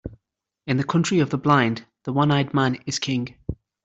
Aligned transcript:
In 0.65 0.77
the 0.77 0.83
country 0.83 1.19
of 1.19 1.29
the 1.29 1.37
blind, 1.37 1.85
the 2.05 2.11
one-eyed 2.11 2.55
man 2.55 2.79
is 2.87 2.97
king. 2.97 3.35